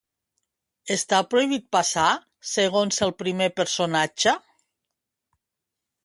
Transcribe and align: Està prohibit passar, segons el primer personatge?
Està 0.93 1.17
prohibit 1.33 1.65
passar, 1.75 2.05
segons 2.51 3.01
el 3.07 3.13
primer 3.19 3.49
personatge? 3.61 4.33